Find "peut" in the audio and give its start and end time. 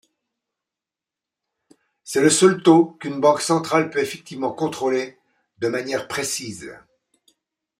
3.91-3.99